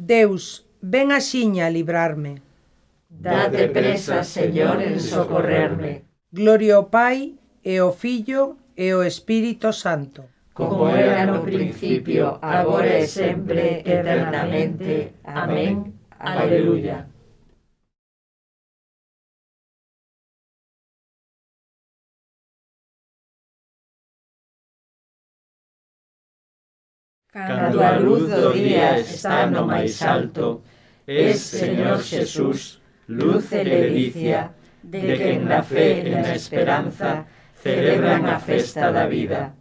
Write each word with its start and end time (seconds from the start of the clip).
Deus, 0.00 0.64
ven 0.80 1.12
axiña 1.12 1.66
a 1.66 1.70
librarme. 1.70 2.40
Date 3.10 3.68
presa, 3.68 4.24
Señor, 4.24 4.80
en 4.80 4.96
socorrerme. 4.98 6.08
Gloria 6.32 6.76
ao 6.76 6.88
Pai, 6.88 7.36
e 7.60 7.76
ao 7.76 7.92
Filho, 7.92 8.56
e 8.72 8.96
ao 8.96 9.04
Espírito 9.04 9.76
Santo. 9.76 10.24
Como 10.56 10.88
era 10.88 11.28
no 11.28 11.44
principio, 11.44 12.40
agora 12.40 12.96
e 12.96 13.06
sempre, 13.06 13.84
eternamente. 13.84 15.20
Amén. 15.24 15.92
Aleluya. 16.18 17.09
Cando 27.32 27.80
a 27.80 27.92
luz 27.92 28.28
do 28.28 28.50
día 28.50 28.98
está 28.98 29.46
no 29.46 29.62
máis 29.62 30.02
alto, 30.02 30.66
es, 31.06 31.38
Señor 31.38 32.02
Xesús, 32.02 32.82
luz 33.06 33.54
e 33.54 33.62
ledicia 33.62 34.50
de 34.82 35.14
quen 35.14 35.46
na 35.46 35.62
fe 35.62 36.10
e 36.10 36.10
na 36.10 36.34
esperanza 36.34 37.30
celebran 37.54 38.26
a 38.26 38.42
festa 38.42 38.90
da 38.90 39.06
vida. 39.06 39.54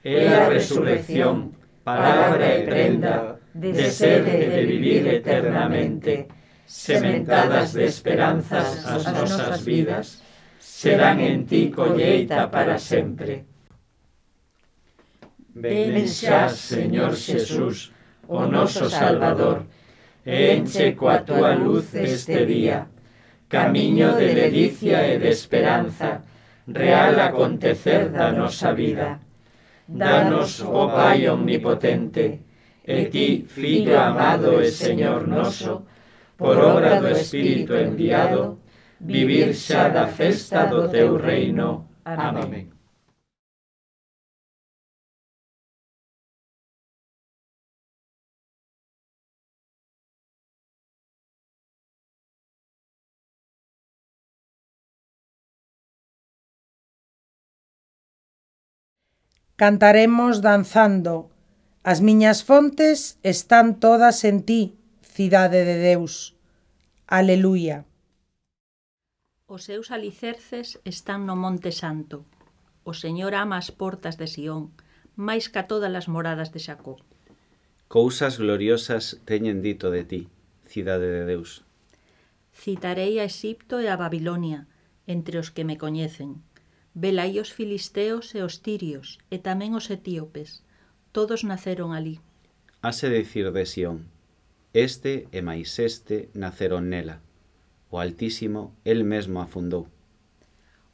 É 0.00 0.32
a 0.32 0.48
resurrección, 0.48 1.52
palabra 1.84 2.56
e 2.56 2.64
prenda 2.64 3.36
de 3.52 3.84
ser 3.92 4.24
e 4.24 4.48
de 4.48 4.64
vivir 4.64 5.04
eternamente, 5.04 6.24
sementadas 6.64 7.76
de 7.76 7.84
esperanzas 7.84 8.80
as 8.80 9.04
nosas 9.12 9.60
vidas, 9.60 10.24
serán 10.56 11.20
en 11.20 11.44
ti 11.44 11.68
colleita 11.68 12.48
para 12.48 12.80
sempre. 12.80 13.44
Ven 15.54 16.08
xa, 16.08 16.48
Señor 16.48 17.14
Xesús, 17.14 17.94
o 18.26 18.42
noso 18.54 18.90
Salvador, 18.90 19.62
e 20.26 20.50
enche 20.50 20.98
coa 20.98 21.22
túa 21.22 21.54
luz 21.54 21.94
este 21.94 22.42
día, 22.42 22.90
camiño 23.46 24.18
de 24.18 24.34
delicia 24.34 25.06
e 25.06 25.14
de 25.22 25.30
esperanza, 25.30 26.26
real 26.66 27.14
acontecer 27.22 28.10
da 28.10 28.34
nosa 28.34 28.74
vida. 28.74 29.22
Danos, 29.86 30.58
o 30.58 30.90
Pai 30.90 31.28
Omnipotente, 31.30 32.42
e 32.82 33.06
ti, 33.06 33.46
Filho 33.46 33.94
amado 33.94 34.58
e 34.58 34.74
Señor 34.74 35.30
noso, 35.30 35.86
por 36.34 36.58
obra 36.58 36.98
do 36.98 37.06
Espírito 37.14 37.78
enviado, 37.78 38.58
vivir 38.98 39.54
xa 39.54 39.86
da 39.86 40.10
festa 40.10 40.66
do 40.66 40.90
teu 40.90 41.14
reino. 41.14 41.86
Amén. 42.02 42.73
Cantaremos 59.56 60.42
danzando. 60.42 61.30
As 61.86 62.02
miñas 62.02 62.42
fontes 62.42 63.22
están 63.22 63.78
todas 63.78 64.26
en 64.26 64.42
ti, 64.42 64.74
cidade 65.00 65.62
de 65.62 65.78
Deus. 65.78 66.34
Aleluia. 67.06 67.86
Os 69.46 69.62
seus 69.62 69.94
alicerces 69.94 70.82
están 70.82 71.22
no 71.22 71.38
Monte 71.38 71.70
Santo. 71.70 72.26
O 72.82 72.98
Señor 72.98 73.38
ama 73.38 73.54
as 73.54 73.70
portas 73.70 74.18
de 74.18 74.26
Sión, 74.26 74.74
máis 75.14 75.46
ca 75.46 75.70
todas 75.70 75.94
as 75.94 76.10
moradas 76.10 76.50
de 76.50 76.58
Xacó. 76.58 76.98
Cousas 77.86 78.42
gloriosas 78.42 79.22
teñen 79.22 79.62
dito 79.62 79.94
de 79.94 80.02
ti, 80.02 80.22
cidade 80.66 81.06
de 81.06 81.22
Deus. 81.30 81.62
Citarei 82.50 83.22
a 83.22 83.24
Exipto 83.30 83.78
e 83.78 83.86
a 83.86 83.94
Babilonia, 83.94 84.66
entre 85.06 85.38
os 85.38 85.54
que 85.54 85.62
me 85.62 85.78
coñecen. 85.78 86.42
Velaí 86.94 87.40
os 87.40 87.50
filisteos 87.50 88.34
e 88.38 88.40
os 88.46 88.62
tirios, 88.62 89.18
e 89.26 89.42
tamén 89.42 89.74
os 89.74 89.90
etíopes. 89.90 90.62
Todos 91.10 91.42
naceron 91.42 91.90
alí. 91.90 92.22
Hase 92.86 93.10
dicir 93.10 93.50
de 93.50 93.66
Sión, 93.66 94.06
este 94.70 95.26
e 95.34 95.42
máis 95.42 95.74
este 95.82 96.30
naceron 96.38 96.94
nela. 96.94 97.18
O 97.90 97.98
Altísimo 97.98 98.78
el 98.86 99.02
mesmo 99.02 99.42
afundou. 99.42 99.90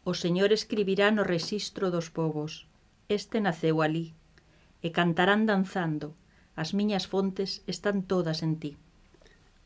O 0.01 0.17
Señor 0.17 0.57
escribirá 0.57 1.13
no 1.13 1.21
rexistro 1.21 1.93
dos 1.93 2.09
povos. 2.09 2.65
Este 3.13 3.45
naceu 3.45 3.85
alí. 3.85 4.17
E 4.81 4.97
cantarán 4.97 5.45
danzando. 5.45 6.17
As 6.57 6.73
miñas 6.73 7.05
fontes 7.13 7.61
están 7.69 8.09
todas 8.09 8.41
en 8.41 8.57
ti. 8.57 8.81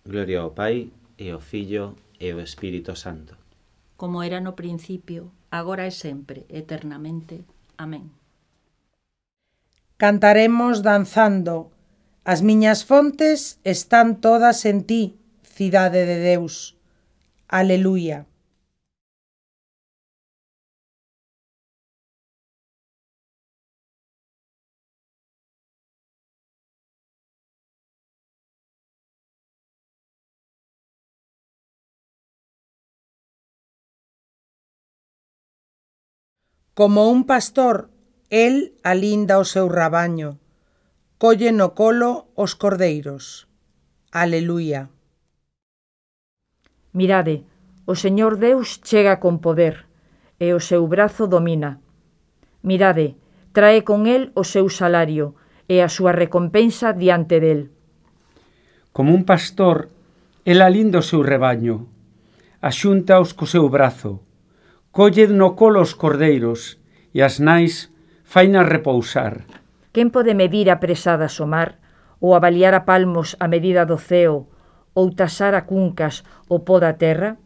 Gloria 0.02 0.42
ao 0.42 0.50
Pai, 0.50 0.90
e 1.14 1.30
ao 1.30 1.38
Fillo, 1.38 1.94
e 2.18 2.34
ao 2.34 2.42
Espírito 2.42 2.98
Santo 2.98 3.43
como 4.04 4.22
era 4.22 4.38
no 4.38 4.52
principio, 4.52 5.32
agora 5.48 5.88
e 5.88 5.92
sempre, 6.04 6.44
eternamente. 6.52 7.40
Amén. 7.80 8.12
Cantaremos 9.96 10.84
danzando. 10.84 11.72
As 12.20 12.44
miñas 12.44 12.84
fontes 12.84 13.56
están 13.64 14.20
todas 14.20 14.68
en 14.68 14.84
ti, 14.84 15.16
cidade 15.40 16.04
de 16.04 16.20
Deus. 16.20 16.76
Aleluia. 17.48 18.28
Como 36.74 37.08
un 37.08 37.22
pastor, 37.22 37.88
el 38.30 38.74
alinda 38.82 39.38
o 39.38 39.46
seu 39.46 39.70
rabaño, 39.70 40.42
colle 41.22 41.54
no 41.54 41.70
colo 41.78 42.26
os 42.34 42.58
cordeiros. 42.58 43.46
Aleluia. 44.10 44.90
Mirade, 46.90 47.46
o 47.86 47.94
Señor 47.94 48.42
Deus 48.42 48.82
chega 48.82 49.22
con 49.22 49.38
poder, 49.38 49.86
e 50.42 50.50
o 50.50 50.58
seu 50.58 50.82
brazo 50.90 51.30
domina. 51.30 51.78
Mirade, 52.66 53.14
trae 53.54 53.86
con 53.86 54.10
el 54.10 54.34
o 54.34 54.42
seu 54.42 54.66
salario, 54.66 55.38
e 55.70 55.78
a 55.78 55.86
súa 55.86 56.10
recompensa 56.10 56.90
diante 56.90 57.38
del. 57.38 57.70
Como 58.90 59.14
un 59.14 59.22
pastor, 59.22 59.94
el 60.42 60.58
alinda 60.58 60.98
o 60.98 61.06
seu 61.06 61.22
rebaño, 61.22 61.86
axúntaos 62.58 63.30
co 63.30 63.46
seu 63.46 63.70
brazo, 63.70 64.26
Colled 64.94 65.34
no 65.34 65.58
colo 65.58 65.82
os 65.82 65.98
cordeiros 65.98 66.78
e 67.10 67.18
as 67.18 67.42
nais 67.42 67.90
fainas 68.22 68.70
repousar. 68.70 69.42
Quen 69.90 70.14
pode 70.14 70.38
medir 70.38 70.70
a 70.70 70.78
presada 70.78 71.26
somar 71.26 71.82
ou 72.22 72.38
avaliar 72.38 72.78
a 72.78 72.86
palmos 72.86 73.34
a 73.42 73.50
medida 73.50 73.82
do 73.82 73.98
ceo 73.98 74.46
ou 74.94 75.10
tasar 75.10 75.58
a 75.58 75.66
cuncas 75.66 76.22
o 76.46 76.62
pó 76.62 76.78
da 76.78 76.94
terra? 76.94 77.42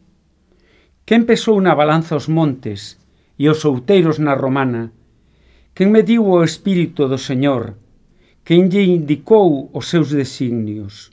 Quen 1.09 1.25
pesou 1.25 1.57
na 1.57 1.73
balanza 1.73 2.13
os 2.13 2.29
montes 2.29 3.01
e 3.33 3.49
os 3.49 3.65
outeiros 3.65 4.21
na 4.21 4.37
romana? 4.37 4.93
Quen 5.73 5.89
mediu 5.89 6.29
o 6.29 6.45
espírito 6.45 7.09
do 7.09 7.17
Señor? 7.17 7.81
Quen 8.45 8.69
lle 8.69 8.85
indicou 8.85 9.73
os 9.73 9.89
seus 9.89 10.13
designios? 10.13 11.09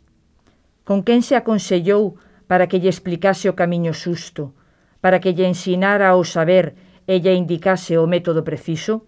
Con 0.84 1.00
quen 1.00 1.24
se 1.24 1.32
aconsellou 1.32 2.20
para 2.44 2.68
que 2.68 2.76
lle 2.76 2.92
explicase 2.92 3.48
o 3.48 3.56
camiño 3.56 3.96
susto? 3.96 4.52
para 5.00 5.20
que 5.20 5.32
lle 5.32 5.46
ensinara 5.46 6.16
o 6.16 6.24
saber 6.24 6.74
e 7.06 7.22
lle 7.22 7.34
indicase 7.34 7.96
o 7.98 8.06
método 8.10 8.42
preciso? 8.42 9.06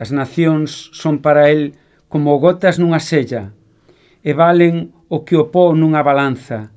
As 0.00 0.10
nacións 0.10 0.90
son 0.96 1.20
para 1.20 1.52
el 1.52 1.76
como 2.08 2.40
gotas 2.40 2.80
nunha 2.80 2.98
sella 2.98 3.52
e 4.24 4.32
valen 4.32 4.92
o 5.08 5.24
que 5.24 5.36
o 5.36 5.52
pó 5.52 5.72
nunha 5.76 6.02
balanza. 6.02 6.72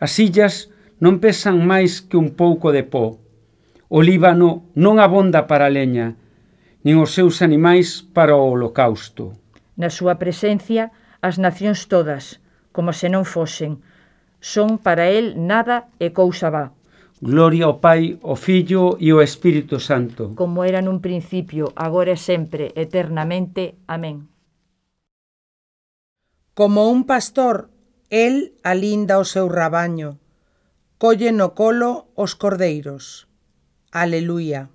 As 0.00 0.16
illas 0.18 0.68
non 1.00 1.20
pesan 1.20 1.62
máis 1.64 2.00
que 2.00 2.16
un 2.16 2.32
pouco 2.34 2.72
de 2.72 2.84
pó. 2.84 3.20
O 3.88 4.00
Líbano 4.00 4.72
non 4.74 4.98
abonda 4.98 5.46
para 5.46 5.68
a 5.68 5.74
leña, 5.74 6.16
nin 6.84 7.00
os 7.00 7.12
seus 7.16 7.40
animais 7.40 8.04
para 8.16 8.36
o 8.36 8.52
holocausto. 8.52 9.36
Na 9.76 9.88
súa 9.88 10.20
presencia, 10.20 10.92
as 11.24 11.40
nacións 11.40 11.88
todas, 11.88 12.40
como 12.74 12.92
se 12.92 13.08
non 13.08 13.24
fosen, 13.24 13.80
son 14.44 14.76
para 14.76 15.08
el 15.08 15.40
nada 15.40 15.88
e 15.96 16.12
cousa 16.12 16.52
va. 16.52 16.76
Gloria 17.24 17.64
ao 17.64 17.80
Pai, 17.80 18.20
ao 18.20 18.36
Filho 18.36 19.00
e 19.00 19.08
ao 19.08 19.24
Espírito 19.24 19.80
Santo. 19.80 20.36
Como 20.36 20.60
era 20.60 20.84
nun 20.84 21.00
principio, 21.00 21.72
agora 21.72 22.12
e 22.12 22.20
sempre, 22.20 22.68
eternamente. 22.76 23.80
Amén. 23.88 24.28
Como 26.52 26.84
un 26.92 27.08
pastor, 27.08 27.72
el 28.12 28.52
alinda 28.60 29.16
o 29.16 29.24
seu 29.24 29.48
rabaño, 29.48 30.20
colle 31.00 31.32
no 31.32 31.56
colo 31.56 32.12
os 32.12 32.36
cordeiros. 32.36 33.24
Aleluia. 33.88 34.68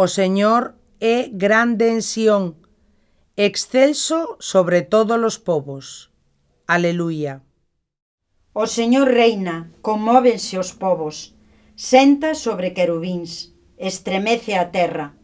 O 0.00 0.06
Señor 0.06 0.78
é 1.02 1.26
grande 1.26 1.90
en 1.90 2.06
Sión, 2.06 2.54
excelso 3.34 4.38
sobre 4.38 4.86
todos 4.86 5.18
os 5.18 5.42
povos. 5.42 6.14
Aleluia. 6.70 7.42
O 8.54 8.70
Señor 8.70 9.10
reina, 9.10 9.74
conmóvense 9.82 10.54
os 10.54 10.70
povos, 10.70 11.34
senta 11.74 12.38
sobre 12.38 12.78
querubíns, 12.78 13.58
estremece 13.74 14.54
a 14.54 14.70
terra. 14.70 15.18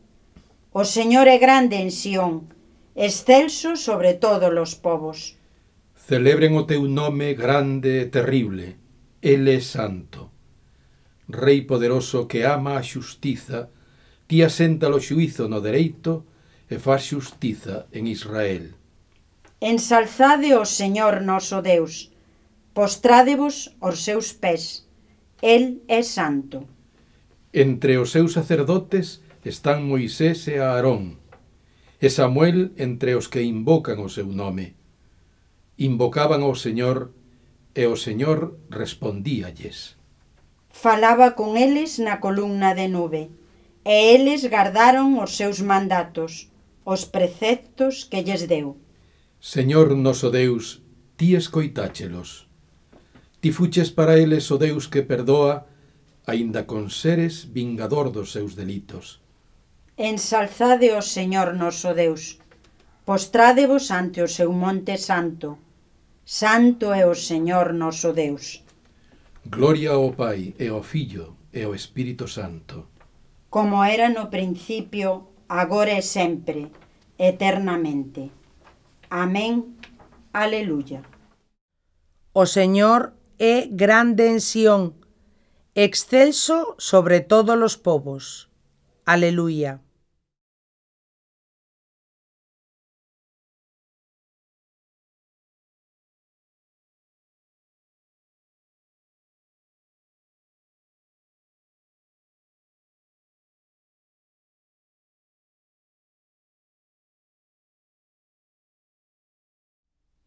O 0.75 0.83
Señor 0.83 1.31
é 1.31 1.39
grande 1.39 1.79
en 1.79 1.95
Sión, 1.95 2.51
excelso 2.99 3.79
sobre 3.79 4.19
todos 4.19 4.51
os 4.59 4.75
povos. 4.75 5.39
Celebren 5.95 6.59
o 6.59 6.67
teu 6.67 6.83
nome 6.91 7.39
grande 7.39 8.03
e 8.03 8.11
terrible, 8.11 8.75
Ele 9.23 9.55
é 9.55 9.63
santo. 9.63 10.35
Rei 11.31 11.63
poderoso 11.63 12.27
que 12.27 12.43
ama 12.43 12.75
a 12.75 12.83
xustiza 12.83 13.71
Ti 14.27 14.43
asenta 14.43 14.89
o 14.89 15.01
xuízo 15.01 15.53
no 15.53 15.61
dereito 15.61 16.25
e 16.73 16.81
faz 16.81 17.13
xustiza 17.13 17.85
en 17.93 18.09
Israel. 18.09 18.73
Ensalzade 19.61 20.57
o 20.57 20.65
Señor 20.65 21.21
noso 21.21 21.61
Deus, 21.61 22.09
postrádevos 22.73 23.77
aos 23.85 24.01
seus 24.01 24.33
pés, 24.33 24.89
El 25.45 25.85
é 25.93 26.01
santo. 26.01 26.65
Entre 27.53 28.01
os 28.01 28.17
seus 28.17 28.33
sacerdotes 28.33 29.21
están 29.45 29.85
Moisés 29.85 30.49
e 30.49 30.57
Aarón, 30.57 31.21
e 32.01 32.09
Samuel 32.09 32.73
entre 32.81 33.13
os 33.13 33.29
que 33.29 33.45
invocan 33.45 34.01
o 34.01 34.09
seu 34.09 34.33
nome. 34.33 34.73
Invocaban 35.77 36.41
ao 36.41 36.57
Señor, 36.57 37.13
e 37.77 37.85
o 37.85 37.97
Señor 38.01 38.57
respondíalles. 38.73 40.01
Falaba 40.73 41.37
con 41.37 41.61
eles 41.61 42.01
na 42.01 42.25
columna 42.25 42.73
de 42.73 42.89
nube 42.89 43.29
e 43.85 44.17
eles 44.17 44.49
gardaron 44.49 45.21
os 45.21 45.37
seus 45.37 45.61
mandatos, 45.61 46.49
os 46.89 47.05
preceptos 47.05 48.09
que 48.09 48.25
lles 48.25 48.49
deu. 48.49 48.81
Señor 49.41 49.93
noso 49.93 50.33
Deus, 50.33 50.81
ti 51.21 51.37
escoitáchelos. 51.37 52.49
Ti 53.45 53.53
fuches 53.53 53.93
para 53.93 54.17
eles 54.17 54.49
o 54.49 54.57
Deus 54.57 54.89
que 54.89 55.05
perdoa, 55.05 55.69
aínda 56.25 56.65
con 56.65 56.89
seres 56.89 57.53
vingador 57.53 58.09
dos 58.09 58.33
seus 58.33 58.57
delitos. 58.57 59.21
Ensalzade 60.01 60.97
o 60.97 61.05
Señor 61.05 61.53
noso 61.53 61.93
Deus, 61.93 62.41
postrádevos 63.05 63.93
ante 63.93 64.25
o 64.25 64.29
seu 64.33 64.49
monte 64.49 64.97
santo. 64.97 65.61
Santo 66.25 66.97
é 66.97 67.05
o 67.05 67.13
Señor 67.13 67.77
noso 67.77 68.17
Deus. 68.17 68.65
Gloria 69.45 69.93
ao 69.93 70.17
Pai 70.17 70.57
e 70.57 70.73
ao 70.73 70.81
Filho 70.81 71.37
e 71.53 71.61
ao 71.69 71.77
Espírito 71.77 72.25
Santo 72.25 72.94
como 73.55 73.85
era 73.85 74.09
no 74.09 74.31
principio, 74.31 75.31
agora 75.47 75.95
e 75.95 76.03
sempre, 76.03 76.75
eternamente. 77.23 78.35
Amén. 79.09 79.79
Aleluya. 80.33 81.07
O 82.35 82.51
Señor 82.51 83.15
é 83.39 83.71
grande 83.71 84.27
en 84.27 84.43
Sión, 84.43 84.99
excelso 85.79 86.75
sobre 86.83 87.23
todos 87.23 87.55
os 87.63 87.79
povos. 87.79 88.51
Aleluia. 89.07 89.84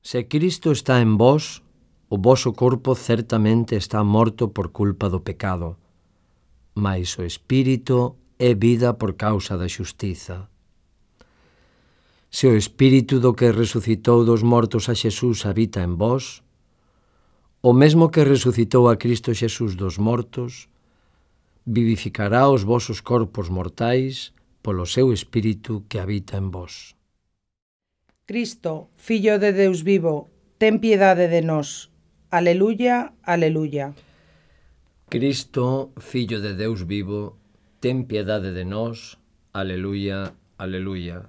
Se 0.10 0.24
Cristo 0.24 0.72
está 0.72 1.02
en 1.02 1.18
vós, 1.18 1.62
o 2.08 2.16
voso 2.18 2.54
corpo 2.54 2.96
certamente 2.96 3.76
está 3.76 4.06
morto 4.06 4.56
por 4.56 4.72
culpa 4.72 5.10
do 5.10 5.20
pecado, 5.20 5.76
mas 6.74 7.20
o 7.20 7.28
Espírito 7.28 8.16
é 8.40 8.56
vida 8.56 8.94
por 8.94 9.20
causa 9.20 9.58
da 9.60 9.68
xustiza. 9.68 10.48
Se 12.32 12.48
o 12.48 12.56
Espírito 12.56 13.20
do 13.20 13.36
que 13.36 13.52
resucitou 13.52 14.24
dos 14.24 14.44
mortos 14.44 14.88
a 14.88 14.96
Xesús 14.96 15.44
habita 15.44 15.84
en 15.84 16.00
vós, 16.00 16.40
o 17.60 17.76
mesmo 17.76 18.08
que 18.08 18.24
resucitou 18.24 18.88
a 18.88 18.96
Cristo 18.96 19.36
Xesús 19.36 19.76
dos 19.76 20.00
mortos, 20.00 20.72
vivificará 21.66 22.48
os 22.48 22.64
vosos 22.64 23.04
corpos 23.04 23.52
mortais 23.52 24.32
polo 24.64 24.88
seu 24.88 25.12
Espírito 25.12 25.84
que 25.92 26.00
habita 26.00 26.40
en 26.40 26.48
vós. 26.48 26.97
Cristo, 28.28 28.90
Fillo 28.98 29.40
de 29.40 29.54
Deus 29.54 29.88
vivo, 29.88 30.28
ten 30.60 30.84
piedade 30.84 31.32
de 31.32 31.40
nós. 31.40 31.88
Aleluya, 32.28 33.16
aleluya. 33.24 33.96
Cristo, 35.08 35.96
Fillo 35.96 36.44
de 36.44 36.52
Deus 36.52 36.84
vivo, 36.84 37.40
ten 37.80 38.04
piedade 38.04 38.52
de 38.52 38.68
nós. 38.68 39.16
Aleluya, 39.56 40.36
aleluya. 40.60 41.24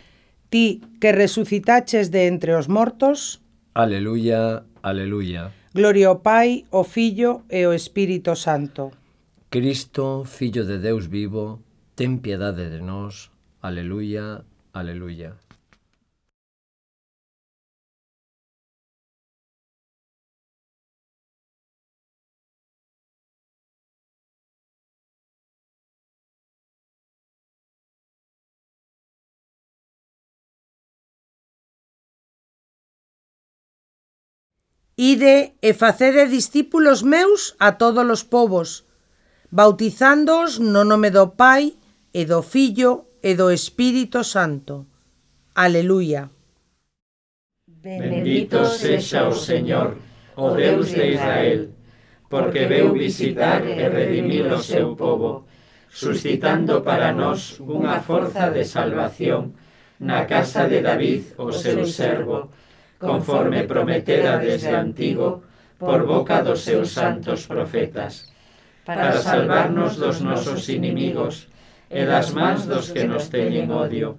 Ti 0.50 0.82
que 0.98 1.14
resucitaches 1.14 2.10
de 2.10 2.26
entre 2.26 2.58
os 2.58 2.66
mortos. 2.66 3.38
Aleluya, 3.78 4.66
aleluya. 4.82 5.54
Gloria 5.70 6.10
ao 6.10 6.18
Pai, 6.18 6.66
ao 6.74 6.82
Filho 6.82 7.46
e 7.46 7.62
ao 7.62 7.78
Espírito 7.78 8.34
Santo. 8.34 8.90
Cristo, 9.54 10.26
Fillo 10.26 10.66
de 10.66 10.82
Deus 10.82 11.06
vivo, 11.06 11.62
ten 11.94 12.18
piedade 12.18 12.66
de 12.74 12.82
nós. 12.82 13.30
Aleluya, 13.62 14.42
aleluya. 14.74 15.38
Ide 34.98 35.54
e 35.62 35.78
facede 35.78 36.26
discípulos 36.26 37.06
meus 37.06 37.54
a 37.62 37.78
todos 37.78 38.02
os 38.02 38.26
povos, 38.26 38.82
bautizándoos 39.46 40.58
no 40.58 40.82
nome 40.82 41.14
do 41.14 41.38
Pai 41.38 41.78
e 42.10 42.26
do 42.26 42.42
Fillo 42.42 43.06
e 43.22 43.38
do 43.38 43.54
Espírito 43.54 44.26
Santo. 44.26 44.90
Aleluia. 45.54 46.34
Bendito 47.62 48.66
sexa 48.66 49.30
o 49.30 49.34
Señor, 49.38 50.02
o 50.34 50.50
Deus 50.50 50.90
de 50.90 51.14
Israel, 51.14 51.70
porque 52.26 52.66
veu 52.66 52.90
visitar 52.90 53.62
e 53.62 53.78
redimir 53.78 54.50
o 54.50 54.58
seu 54.58 54.98
povo, 54.98 55.46
suscitando 55.86 56.82
para 56.82 57.14
nós 57.14 57.62
unha 57.62 58.02
forza 58.02 58.50
de 58.50 58.66
salvación 58.66 59.54
na 60.02 60.26
casa 60.26 60.66
de 60.66 60.82
David, 60.82 61.38
o 61.38 61.54
seu 61.54 61.86
servo, 61.86 62.50
conforme 62.98 63.62
prometera 63.64 64.38
desde 64.38 64.74
antigo 64.74 65.42
por 65.78 66.04
boca 66.04 66.42
dos 66.42 66.60
seus 66.66 66.90
santos 66.90 67.46
profetas, 67.46 68.34
para 68.84 69.12
salvarnos 69.12 69.96
dos 69.96 70.20
nosos 70.20 70.68
inimigos 70.68 71.46
e 71.88 72.02
das 72.04 72.34
mans 72.34 72.66
dos 72.66 72.90
que 72.90 73.06
nos 73.06 73.30
teñen 73.30 73.70
odio, 73.70 74.18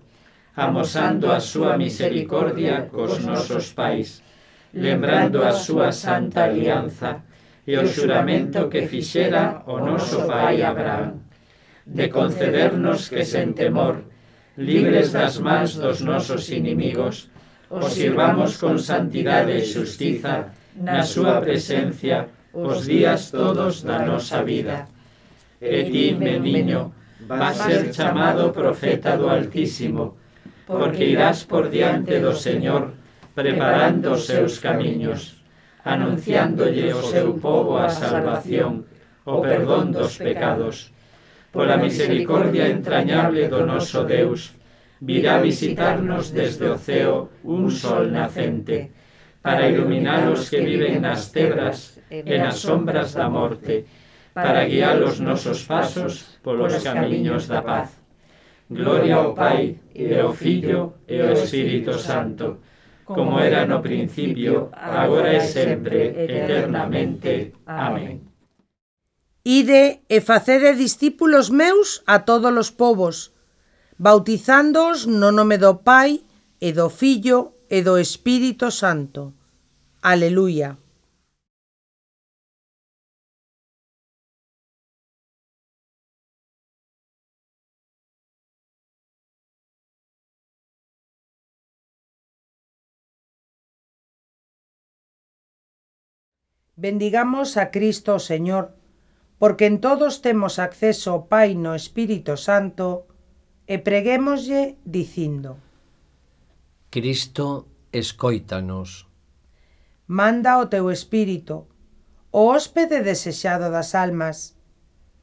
amosando 0.55 1.31
a 1.31 1.43
súa 1.43 1.75
misericordia 1.75 2.87
cos 2.87 3.19
nosos 3.19 3.75
pais, 3.75 4.23
lembrando 4.73 5.43
a 5.43 5.51
súa 5.51 5.91
santa 5.91 6.47
alianza 6.47 7.27
e 7.67 7.75
o 7.75 7.83
xuramento 7.83 8.71
que 8.71 8.87
fixera 8.87 9.61
o 9.67 9.77
noso 9.83 10.23
pai 10.23 10.63
Abraham, 10.63 11.19
de 11.83 12.07
concedernos 12.07 13.11
que 13.11 13.27
sen 13.27 13.51
temor, 13.51 14.07
libres 14.55 15.11
das 15.11 15.37
mans 15.37 15.75
dos 15.75 15.99
nosos 15.99 16.47
inimigos, 16.49 17.29
os 17.69 17.93
sirvamos 17.93 18.57
con 18.57 18.81
santidade 18.81 19.53
e 19.53 19.61
xustiza 19.61 20.49
na 20.73 21.05
súa 21.05 21.37
presencia 21.37 22.25
os 22.53 22.89
días 22.89 23.29
todos 23.29 23.85
da 23.85 24.01
nosa 24.01 24.41
vida. 24.41 24.89
E 25.61 25.85
ti, 25.85 26.17
meniño, 26.17 26.89
vas 27.29 27.61
ser 27.61 27.93
chamado 27.93 28.49
profeta 28.49 29.13
do 29.13 29.29
Altísimo, 29.29 30.17
porque 30.65 31.05
irás 31.05 31.45
por 31.45 31.69
diante 31.69 32.17
do 32.17 32.33
Señor 32.33 32.97
preparando 33.37 34.17
os 34.17 34.25
seus 34.25 34.57
camiños, 34.59 35.39
anunciándolle 35.85 36.91
o 36.93 37.01
seu 37.05 37.37
povo 37.37 37.77
a 37.77 37.87
salvación, 37.87 38.89
o 39.25 39.39
perdón 39.45 39.93
dos 39.93 40.17
pecados, 40.17 40.89
pola 41.53 41.77
misericordia 41.77 42.67
entrañable 42.67 43.47
do 43.47 43.61
noso 43.63 44.03
Deus, 44.03 44.57
virá 45.01 45.39
visitarnos 45.39 46.31
desde 46.31 46.67
o 46.67 46.77
ceo 46.77 47.29
un 47.43 47.71
sol 47.71 48.11
nacente, 48.11 48.91
para 49.41 49.71
iluminar 49.71 50.27
os 50.27 50.51
que 50.51 50.59
viven 50.59 50.99
nas 50.99 51.31
tebras, 51.31 51.99
e 52.11 52.35
nas 52.37 52.59
sombras 52.59 53.15
da 53.15 53.29
morte, 53.29 53.85
para 54.33 54.67
guiar 54.67 54.99
os 55.03 55.19
nosos 55.19 55.63
pasos 55.63 56.39
polos 56.43 56.83
camiños 56.83 57.47
da 57.47 57.61
paz. 57.61 57.95
Gloria 58.69 59.15
ao 59.15 59.33
Pai, 59.33 59.79
e 59.95 60.13
ao 60.13 60.33
Filho, 60.33 60.93
e 61.07 61.19
ao 61.21 61.33
Espírito 61.33 61.97
Santo, 61.97 62.59
como 63.05 63.39
era 63.39 63.65
no 63.65 63.81
principio, 63.81 64.69
agora 64.71 65.33
e 65.33 65.41
sempre, 65.41 66.13
eternamente. 66.13 67.53
Amén. 67.65 68.21
Ide 69.41 70.05
e 70.05 70.21
facede 70.21 70.75
discípulos 70.75 71.49
meus 71.49 72.03
a 72.05 72.21
todos 72.21 72.53
os 72.53 72.69
povos, 72.69 73.33
bautizándoos 73.99 75.05
no 75.07 75.29
nome 75.35 75.57
do 75.59 75.83
Pai, 75.83 76.23
e 76.61 76.71
do 76.71 76.87
Fillo, 76.87 77.67
e 77.67 77.83
Espírito 77.99 78.71
Santo. 78.71 79.35
Aleluia. 80.01 80.79
Bendigamos 96.79 97.57
a 97.57 97.69
Cristo 97.71 98.15
Señor, 98.23 98.71
porque 99.37 99.65
en 99.67 99.83
todos 99.83 100.23
temos 100.23 100.55
acceso 100.55 101.27
Pai 101.27 101.51
no 101.51 101.75
Espírito 101.75 102.39
Santo, 102.39 103.08
e 103.69 103.77
preguémoslle 103.77 104.81
dicindo 104.81 105.61
Cristo, 106.89 107.67
escoítanos. 107.93 109.05
Manda 110.07 110.57
o 110.57 110.65
teu 110.73 110.89
espírito, 110.89 111.69
o 112.33 112.49
hóspede 112.49 113.05
desexado 113.05 113.69
das 113.69 113.93
almas, 113.93 114.57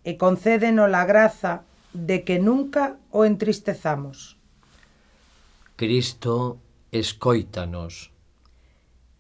e 0.07 0.15
concédenos 0.15 0.95
a 0.95 1.03
graza 1.03 1.67
de 1.91 2.23
que 2.23 2.39
nunca 2.39 3.03
o 3.11 3.27
entristezamos. 3.27 4.39
Cristo, 5.75 6.63
escoítanos. 6.95 8.15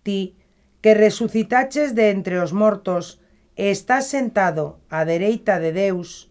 Ti, 0.06 0.38
que 0.78 0.94
resucitaches 0.94 1.98
de 1.98 2.14
entre 2.14 2.38
os 2.38 2.54
mortos 2.54 3.18
e 3.58 3.74
estás 3.74 4.06
sentado 4.06 4.78
á 4.86 5.02
dereita 5.02 5.58
de 5.58 5.74
Deus, 5.74 6.30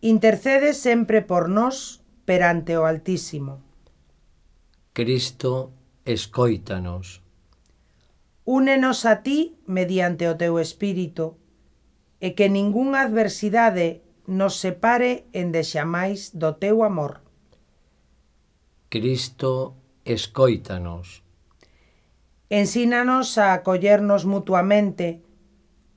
intercede 0.00 0.72
sempre 0.72 1.20
por 1.20 1.52
nós 1.52 2.01
perante 2.24 2.76
o 2.78 2.84
Altísimo. 2.84 3.60
Cristo, 4.92 5.72
escoítanos. 6.04 7.22
Únenos 8.44 9.06
a 9.06 9.22
ti 9.22 9.56
mediante 9.66 10.28
o 10.28 10.36
teu 10.36 10.58
espírito, 10.58 11.38
e 12.22 12.38
que 12.38 12.46
ningunha 12.46 13.02
adversidade 13.02 14.02
nos 14.26 14.54
separe 14.58 15.26
en 15.34 15.50
dexamais 15.50 16.30
do 16.34 16.54
teu 16.54 16.86
amor. 16.86 17.22
Cristo, 18.92 19.74
escoítanos. 20.04 21.22
Ensínanos 22.50 23.38
a 23.38 23.54
acollernos 23.54 24.24
mutuamente, 24.24 25.22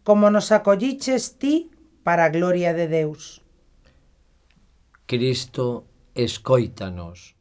como 0.08 0.32
nos 0.32 0.52
acolliches 0.52 1.38
ti 1.38 1.70
para 2.02 2.26
a 2.26 2.34
gloria 2.34 2.74
de 2.74 2.88
Deus. 2.88 3.42
Cristo, 5.06 5.86
escoítanos. 6.16 7.36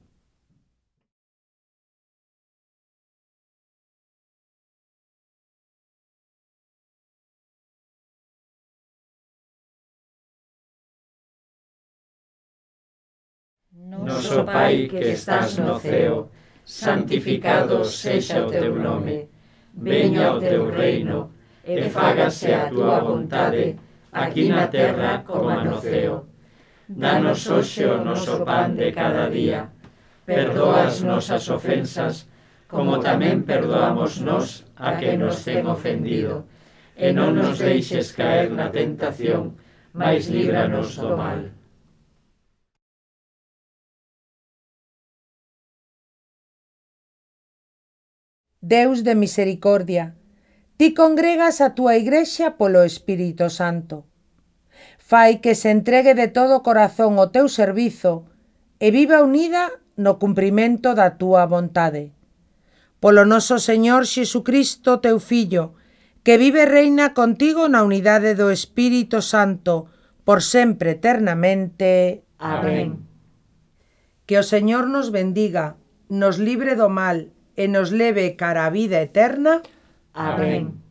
Noso 13.70 14.44
Pai 14.44 14.88
que 14.88 15.12
estás 15.12 15.56
no 15.58 15.78
ceo, 15.78 16.30
santificado 16.64 17.84
sexa 17.84 18.44
o 18.44 18.50
teu 18.50 18.74
nome, 18.74 19.28
veña 19.72 20.34
o 20.34 20.40
teu 20.40 20.68
reino, 20.70 21.30
e 21.64 21.88
fágase 21.88 22.52
a 22.52 22.68
túa 22.68 22.98
vontade, 23.00 23.78
aquí 24.10 24.48
na 24.48 24.66
terra 24.66 25.22
como 25.22 25.50
no 25.62 25.80
ceo. 25.80 26.33
Danos 26.88 27.48
hoxe 27.48 27.86
o 27.88 28.04
noso 28.04 28.44
pan 28.44 28.76
de 28.76 28.92
cada 28.92 29.30
día. 29.30 29.72
Perdoa 30.26 30.84
as 30.84 31.00
nosas 31.00 31.48
ofensas, 31.48 32.28
como 32.68 33.00
tamén 33.00 33.40
perdoamos 33.48 34.20
nós 34.20 34.68
a 34.76 35.00
que 35.00 35.16
nos 35.16 35.40
ten 35.48 35.64
ofendido. 35.64 36.44
E 36.92 37.08
non 37.16 37.32
nos 37.32 37.56
deixes 37.56 38.12
caer 38.12 38.52
na 38.52 38.68
tentación, 38.68 39.56
mas 39.96 40.28
líbranos 40.28 41.00
do 41.00 41.16
mal. 41.16 41.56
Deus 48.60 49.00
de 49.00 49.16
misericordia, 49.16 50.20
ti 50.76 50.92
congregas 50.92 51.64
a 51.64 51.72
túa 51.72 51.96
igrexa 51.96 52.60
polo 52.60 52.84
Espírito 52.84 53.48
Santo 53.48 54.04
Fai 55.14 55.38
que 55.38 55.54
se 55.54 55.70
entregue 55.70 56.18
de 56.18 56.26
todo 56.26 56.58
o 56.58 56.64
corazón 56.66 57.22
o 57.22 57.30
teu 57.30 57.46
servizo 57.46 58.26
e 58.82 58.90
viva 58.90 59.22
unida 59.22 59.70
no 59.94 60.18
cumprimento 60.18 60.90
da 60.98 61.22
túa 61.22 61.46
vontade. 61.46 62.10
Polo 62.98 63.22
noso 63.22 63.62
Señor 63.62 64.10
Xesucristo, 64.10 64.98
teu 64.98 65.22
Fillo, 65.22 65.78
que 66.26 66.34
vive 66.34 66.66
e 66.66 66.70
reina 66.74 67.14
contigo 67.14 67.70
na 67.70 67.86
unidade 67.86 68.34
do 68.34 68.50
Espírito 68.50 69.22
Santo, 69.22 69.86
por 70.26 70.42
sempre 70.42 70.98
eternamente. 70.98 72.26
Amén. 72.42 73.06
Que 74.26 74.34
o 74.34 74.42
Señor 74.42 74.90
nos 74.90 75.14
bendiga, 75.14 75.78
nos 76.10 76.42
libre 76.42 76.74
do 76.74 76.90
mal 76.90 77.30
e 77.54 77.70
nos 77.70 77.94
leve 77.94 78.34
cara 78.34 78.66
a 78.66 78.74
vida 78.74 78.98
eterna. 78.98 79.62
Amén. 80.10 80.83